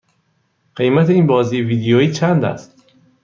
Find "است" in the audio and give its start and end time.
2.45-2.85